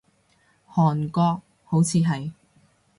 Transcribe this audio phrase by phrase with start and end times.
[0.67, 2.31] 韓國，好似係